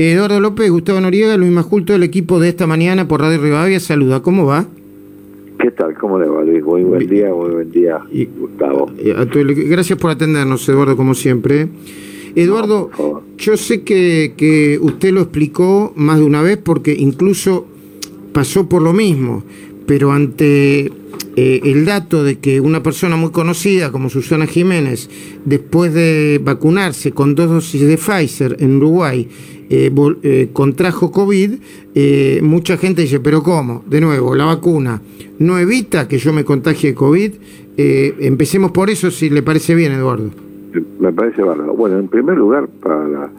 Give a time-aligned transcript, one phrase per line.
[0.00, 4.22] Eduardo López, Gustavo Noriega, Luis Majulto, el equipo de esta mañana por Radio Rivadavia, saluda.
[4.22, 4.64] ¿Cómo va?
[5.58, 5.94] ¿Qué tal?
[5.94, 6.62] ¿Cómo le va, Luis?
[6.62, 7.98] Muy buen día, muy buen día,
[8.38, 8.92] Gustavo.
[8.96, 11.66] Gracias por atendernos, Eduardo, como siempre.
[12.36, 12.90] Eduardo,
[13.38, 17.66] yo sé que, que usted lo explicó más de una vez porque incluso
[18.32, 19.42] pasó por lo mismo,
[19.84, 20.92] pero ante
[21.40, 25.08] eh, el dato de que una persona muy conocida como Susana Jiménez,
[25.44, 29.28] después de vacunarse con dos dosis de Pfizer en Uruguay,
[29.70, 29.92] eh,
[30.24, 31.52] eh, contrajo COVID,
[32.42, 33.84] mucha gente dice, pero ¿cómo?
[33.86, 35.00] De nuevo, la vacuna
[35.38, 37.30] no evita que yo me contagie COVID.
[37.76, 40.30] empecemos por eso, si le parece bien, Eduardo.
[40.98, 41.72] Me parece bárbaro.
[41.74, 43.30] Bueno, en primer lugar, para la,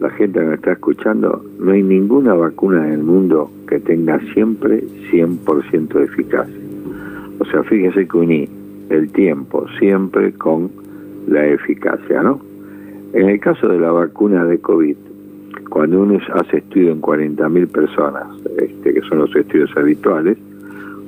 [0.00, 4.20] la gente que me está escuchando, no hay ninguna vacuna en el mundo que tenga
[4.34, 6.69] siempre 100% de eficacia.
[7.40, 8.48] O sea, fíjese que uní
[8.90, 10.70] el tiempo siempre con
[11.26, 12.40] la eficacia, ¿no?
[13.12, 14.96] En el caso de la vacuna de COVID,
[15.68, 18.26] cuando uno hace estudio en 40.000 personas,
[18.58, 20.36] este, que son los estudios habituales,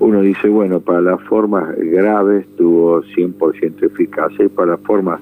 [0.00, 5.20] uno dice, bueno, para las formas graves tuvo 100% eficacia y para las formas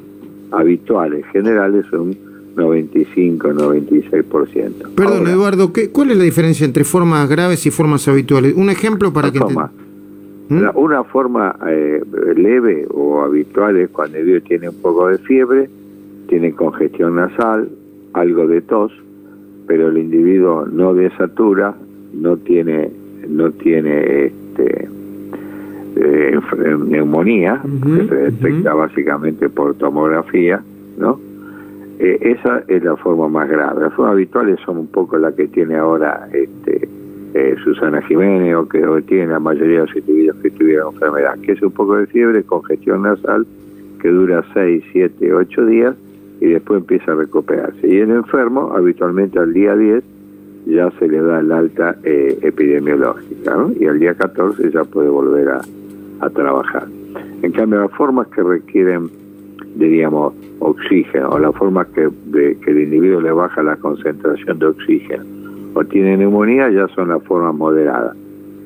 [0.52, 2.16] habituales, generales, son
[2.56, 4.94] 95, 96%.
[4.94, 8.54] Perdón, Eduardo, ¿qué, ¿cuál es la diferencia entre formas graves y formas habituales?
[8.56, 9.40] Un ejemplo para que...
[10.50, 10.64] ¿Mm?
[10.74, 12.02] Una forma eh,
[12.36, 15.70] leve o habitual es cuando el virus tiene un poco de fiebre,
[16.28, 17.68] tiene congestión nasal,
[18.14, 18.92] algo de tos,
[19.68, 21.74] pero el individuo no desatura,
[22.12, 22.90] no tiene,
[23.28, 24.88] no tiene este,
[25.96, 26.40] eh,
[26.84, 30.60] neumonía, que se detecta básicamente por tomografía,
[30.98, 31.20] ¿no?
[32.00, 33.82] Eh, esa es la forma más grave.
[33.82, 36.88] Las formas habituales son un poco la que tiene ahora este,
[37.34, 41.38] eh, Susana Jiménez o que hoy tiene la mayoría de los individuos que tuvieron enfermedad,
[41.40, 43.46] que es un poco de fiebre, congestión nasal,
[44.00, 45.94] que dura 6, 7, 8 días
[46.40, 47.86] y después empieza a recuperarse.
[47.86, 50.02] Y el enfermo, habitualmente al día 10,
[50.66, 55.48] ya se le da el alta eh, epidemiológica, y al día 14 ya puede volver
[55.50, 56.86] a, trabajar.
[57.42, 59.08] En cambio, las formas que requieren,
[59.76, 65.24] diríamos, oxígeno, o las formas que, que el individuo le baja la concentración de oxígeno,
[65.75, 68.16] o tienen neumonía ya son las formas moderadas.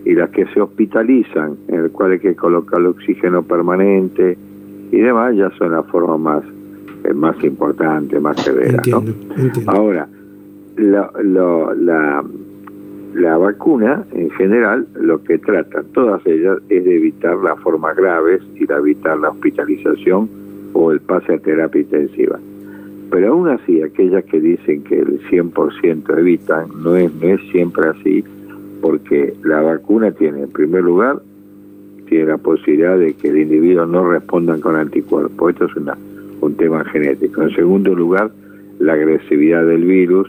[0.05, 4.37] Y las que se hospitalizan, en el cual hay que colocar el oxígeno permanente
[4.91, 6.45] y demás, ya son las formas más,
[7.05, 8.87] eh, más importantes, más severas.
[9.67, 10.07] Ahora,
[10.77, 12.25] la, la,
[13.15, 18.43] la vacuna en general lo que tratan todas ellas es de evitar las formas graves
[18.57, 20.29] y de evitar la hospitalización
[20.73, 22.39] o el pase a terapia intensiva.
[23.15, 27.87] Pero aún así, aquellas que dicen que el 100% evitan, no es, no es siempre
[27.91, 28.25] así,
[28.81, 31.23] porque la vacuna tiene, en primer lugar,
[32.09, 35.53] tiene la posibilidad de que el individuo no respondan con anticuerpos.
[35.53, 35.97] Esto es una,
[36.41, 37.45] un tema genético.
[37.45, 38.33] En segundo lugar,
[38.81, 40.29] la agresividad del virus.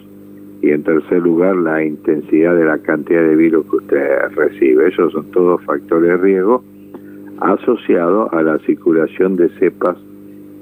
[0.62, 4.90] Y en tercer lugar, la intensidad de la cantidad de virus que usted recibe.
[4.90, 6.64] Esos son todos factores de riesgo
[7.40, 9.98] asociados a la circulación de cepas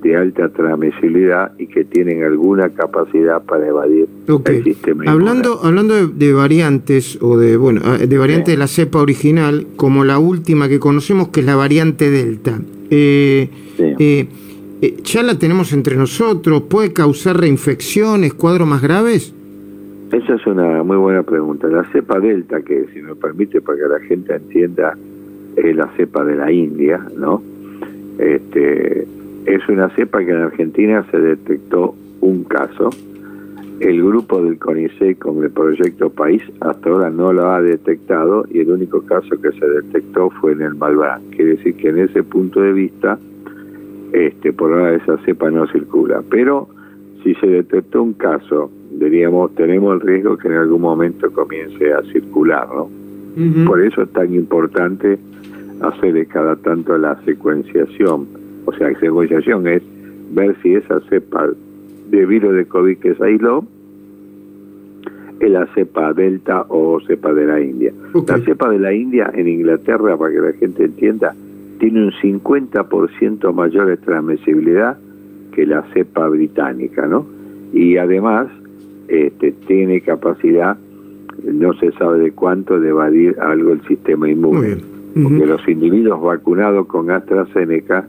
[0.03, 6.33] de alta transmisibilidad y que tienen alguna capacidad para evadir el sistema hablando hablando de,
[6.33, 10.79] variantes o de bueno ah, de variantes de la cepa original como la última que
[10.79, 12.59] conocemos que es la variante delta
[12.89, 13.49] eh,
[13.79, 14.27] eh,
[14.81, 19.33] eh, ya la tenemos entre nosotros puede causar reinfecciones cuadros más graves
[20.11, 21.67] esa es una muy buena pregunta.
[21.67, 24.95] La cepa delta que si me permite para que la gente entienda
[25.55, 27.41] es la cepa de la India no
[28.19, 29.07] este
[29.45, 32.89] es una cepa que en Argentina se detectó un caso.
[33.79, 38.59] El grupo del CONICET con el proyecto País hasta ahora no lo ha detectado y
[38.59, 41.21] el único caso que se detectó fue en el Malbrán.
[41.31, 43.17] Quiere decir que en ese punto de vista,
[44.13, 46.23] este, por ahora esa cepa no circula.
[46.29, 46.69] Pero
[47.23, 52.01] si se detectó un caso, diríamos, tenemos el riesgo que en algún momento comience a
[52.03, 52.89] circular, ¿no?
[53.65, 55.17] Por eso es tan importante
[55.81, 59.81] hacer de cada tanto la secuenciación o sea, secuenciación es
[60.31, 61.49] ver si esa cepa
[62.09, 63.65] de virus de COVID que se aisló
[65.39, 67.91] es la cepa delta o cepa de la India.
[68.27, 71.35] La cepa de la India en Inglaterra, para que la gente entienda,
[71.79, 74.97] tiene un 50% mayor de transmisibilidad
[75.53, 77.25] que la cepa británica, ¿no?
[77.73, 78.47] Y además
[79.07, 80.77] este, tiene capacidad,
[81.43, 84.77] no se sabe de cuánto, de evadir algo el sistema inmune.
[85.21, 88.07] Porque los individuos vacunados con AstraZeneca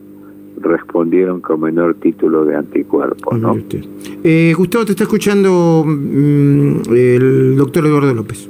[0.65, 3.39] respondieron con menor título de anticuerpos.
[3.39, 3.57] ¿no?
[4.23, 8.49] Eh, Gustavo, te está escuchando mm, el doctor Eduardo López.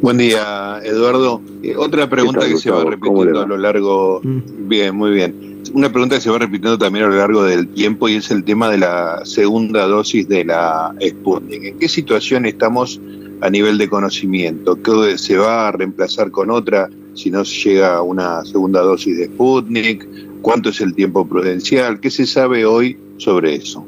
[0.00, 1.40] Buen día, Eduardo.
[1.62, 4.20] Eh, otra pregunta que se va repitiendo a lo largo.
[4.22, 4.68] Mm.
[4.68, 5.62] Bien, muy bien.
[5.74, 8.42] Una pregunta que se va repitiendo también a lo largo del tiempo y es el
[8.42, 11.64] tema de la segunda dosis de la Sputnik.
[11.64, 13.00] ¿En qué situación estamos
[13.40, 14.76] a nivel de conocimiento?
[14.82, 20.06] ¿Qué se va a reemplazar con otra si no llega una segunda dosis de Sputnik?
[20.42, 22.00] ¿Cuánto es el tiempo prudencial?
[22.00, 23.86] ¿Qué se sabe hoy sobre eso?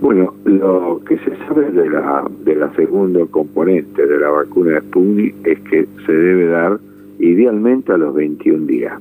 [0.00, 4.80] Bueno, lo que se sabe de la, de la segunda componente de la vacuna de
[4.80, 6.78] Sputnik es que se debe dar
[7.20, 9.00] idealmente a los 21 días.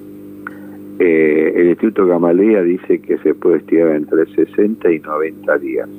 [0.99, 5.89] Eh, el Instituto Gamaleya dice que se puede estirar entre 60 y 90 días.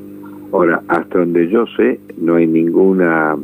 [0.53, 3.37] Ahora, hasta donde yo sé, no hay ninguna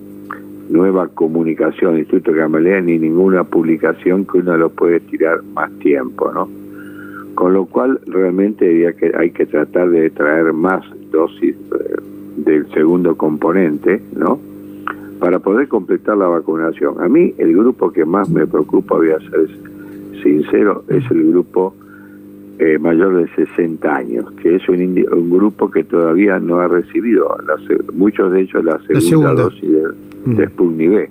[0.72, 6.48] nueva comunicación Instituto Gamaleya ni ninguna publicación que uno lo puede estirar más tiempo, ¿no?
[7.34, 11.96] Con lo cual, realmente que hay que tratar de traer más dosis eh,
[12.36, 14.38] del segundo componente, ¿no?
[15.20, 17.00] Para poder completar la vacunación.
[17.00, 19.48] A mí, el grupo que más me preocupa, voy a ser
[20.22, 21.74] sincero, es el grupo
[22.62, 27.36] eh, mayor de 60 años, que es un, un, grupo que todavía no ha recibido,
[27.92, 29.82] muchos de ellos, la segunda, dosis de,
[30.26, 30.50] de mm.
[30.50, 31.10] Sputnik V,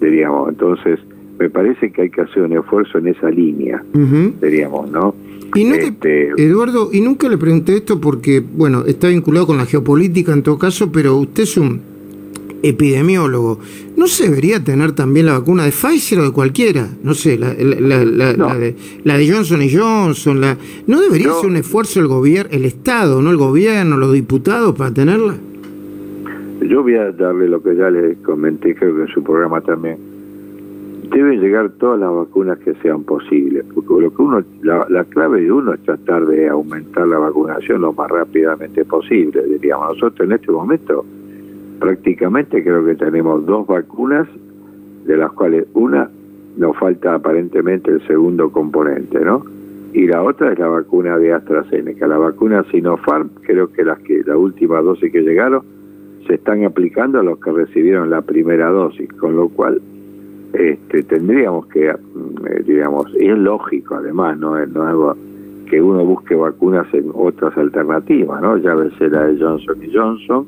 [0.00, 0.50] diríamos.
[0.50, 1.00] Entonces,
[1.40, 3.82] me parece que hay que hacer un esfuerzo en esa línea,
[4.40, 5.14] diríamos, ¿no?
[5.56, 10.32] Y este, Eduardo, y nunca le pregunté esto porque, bueno, está vinculado con la geopolítica
[10.32, 11.80] en todo caso, pero usted es un
[12.62, 13.58] epidemiólogo.
[14.02, 16.88] ¿No se debería tener también la vacuna de Pfizer o de cualquiera?
[17.04, 20.40] No sé, la, de, la de, Johnson y Johnson.
[20.40, 20.56] La,
[20.88, 24.92] ¿No debería ser un esfuerzo el gobierno, el Estado, no el gobierno, los diputados para
[24.92, 25.36] tenerla?
[26.68, 29.98] Yo voy a darle lo que ya le comenté, creo que en su programa también
[31.08, 35.52] deben llegar todas las vacunas que sean posibles, porque lo que uno, la, clave de
[35.52, 39.94] uno es tratar de aumentar la vacunación lo más rápidamente posible, diríamos.
[39.94, 41.04] Nosotros en este momento
[41.82, 44.28] prácticamente creo que tenemos dos vacunas,
[45.04, 46.08] de las cuales una
[46.56, 49.44] nos falta aparentemente el segundo componente, ¿no?
[49.92, 52.06] Y la otra es la vacuna de AstraZeneca.
[52.06, 55.62] La vacuna Sinopharm, creo que las que la última dosis que llegaron
[56.28, 59.82] se están aplicando a los que recibieron la primera dosis, con lo cual
[60.52, 65.16] este, tendríamos que, mm, eh, digamos, es lógico además, no es, algo
[65.68, 68.56] que uno busque vacunas en otras alternativas, ¿no?
[68.56, 70.46] Llámese la de Johnson y Johnson,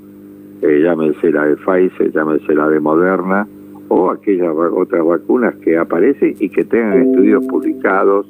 [0.64, 3.46] eh, llámese la de Pfizer, llámese la de Moderna,
[3.88, 8.26] o aquellas otras vacunas que aparecen y que tengan estudios publicados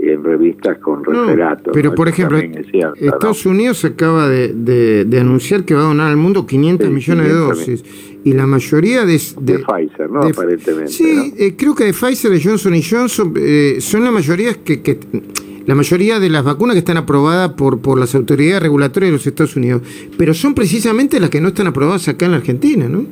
[0.00, 1.72] en revistas con referatos.
[1.72, 6.46] pero, por ejemplo, Estados Unidos acaba de, de, anunciar que va a donar al mundo
[6.46, 7.84] 500 millones de dosis.
[8.24, 9.20] Y la mayoría de...
[9.40, 10.22] De, Pfizer, ¿no?
[10.22, 10.92] Aparentemente.
[10.92, 14.82] Sí, eh, creo que de Pfizer, de Johnson y Johnson, eh, son la mayoría que,
[14.82, 14.98] que...
[15.68, 19.26] la mayoría de las vacunas que están aprobadas por, por las autoridades regulatorias de los
[19.26, 19.82] Estados Unidos,
[20.16, 23.04] pero son precisamente las que no están aprobadas acá en la Argentina, ¿no?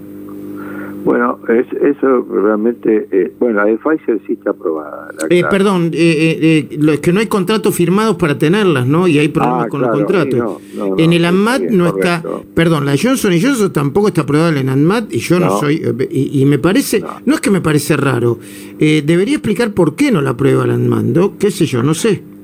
[1.05, 5.09] Bueno, es, eso realmente, eh, bueno, la de Pfizer sí está aprobada.
[5.29, 9.07] Eh, perdón, eh, es que no hay contratos firmados para tenerlas, ¿no?
[9.07, 10.63] Y hay problemas ah, con los contratos.
[10.97, 12.23] en el ANMAT no está,
[12.55, 15.83] perdón, la Johnson y Johnson tampoco está aprobada en el ANMAT y yo no, soy,
[16.11, 17.35] y, me parece, no.
[17.35, 18.39] es que me parece raro,
[18.79, 21.39] debería explicar por qué no la aprueba el ANMAT, ¿no?
[21.39, 21.83] ¿Qué sé yo?
[21.83, 22.36] No sé.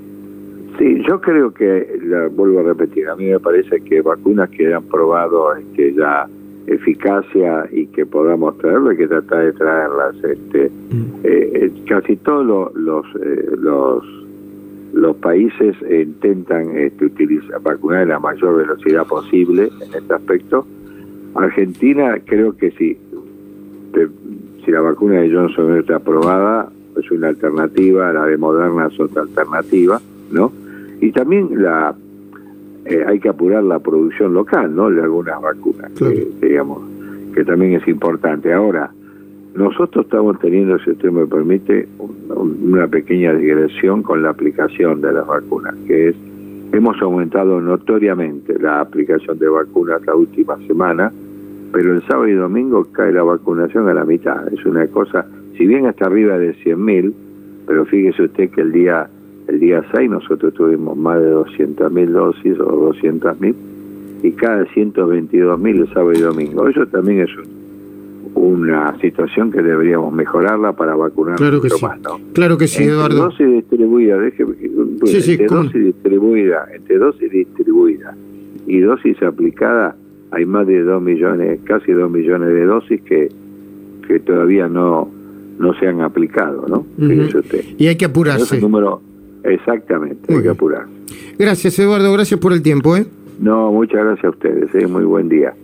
[1.06, 4.84] Yo creo que, la, vuelvo a repetir, a mí me parece que vacunas que han
[4.84, 6.28] probado que ya
[6.66, 10.14] eficacia y que podamos traerlo, hay que tratar de traerlas.
[10.22, 11.02] Este, mm.
[11.24, 14.04] eh, eh, casi todos los, eh, los,
[14.92, 20.66] los, países intentan este, utilizar, vacunar en la mayor velocidad posible en este aspecto.
[21.34, 22.98] Argentina creo que sí,
[24.64, 29.22] si la vacuna de Johnson está aprobada, es una alternativa, la de Moderna es otra
[29.22, 30.00] alternativa,
[30.30, 30.52] ¿no?
[31.02, 31.94] Y también la
[32.84, 34.88] eh, hay que apurar la producción local, ¿no?
[34.88, 36.80] De algunas vacunas, que, digamos,
[37.34, 38.52] que también es importante.
[38.52, 38.90] Ahora,
[39.54, 41.88] nosotros estamos teniendo, si usted me permite,
[42.28, 46.16] una pequeña digresión con la aplicación de las vacunas, que es,
[46.72, 51.12] hemos aumentado notoriamente la aplicación de vacunas la última semana,
[51.72, 54.52] pero el sábado y domingo cae la vacunación a la mitad.
[54.52, 55.26] Es una cosa,
[55.58, 57.12] si bien está arriba de 100.000,
[57.66, 59.08] pero fíjese usted que el día
[59.48, 63.54] el día 6 nosotros tuvimos más de 200.000 dosis o 200.000
[64.22, 66.68] y cada 122.000 el sábado y domingo.
[66.68, 67.30] Eso también es
[68.34, 71.84] una situación que deberíamos mejorarla para vacunar claro que sí.
[71.84, 72.20] más, ¿no?
[72.32, 73.28] Claro que sí, Eduardo.
[73.30, 78.16] Entre dosis distribuida, déjeme, entre dosis distribuida, entre dosis distribuida
[78.66, 79.96] y dosis aplicada
[80.30, 83.28] hay más de 2 millones, casi 2 millones de dosis que,
[84.06, 85.10] que todavía no
[85.58, 86.86] no se han aplicado, ¿no?
[87.78, 88.60] Y hay que apurarse.
[88.60, 89.00] número
[89.44, 90.86] Exactamente, hay que apurar.
[91.38, 92.96] Gracias, Eduardo, gracias por el tiempo.
[92.96, 93.06] ¿eh?
[93.40, 94.86] No, muchas gracias a ustedes, ¿eh?
[94.86, 95.54] muy buen día.